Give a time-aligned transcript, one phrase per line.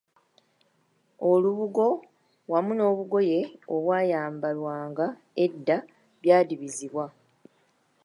[1.29, 1.87] Olubugo
[2.51, 3.39] wamu n'obugoye
[3.73, 5.05] obwayambalwanga
[5.43, 5.77] edda
[6.21, 7.05] byadibizibwa.